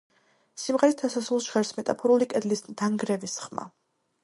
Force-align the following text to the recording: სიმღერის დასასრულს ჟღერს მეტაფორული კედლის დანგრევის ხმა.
სიმღერის 0.61 0.97
დასასრულს 1.01 1.49
ჟღერს 1.51 1.73
მეტაფორული 1.81 2.29
კედლის 2.33 2.67
დანგრევის 2.83 3.39
ხმა. 3.45 3.71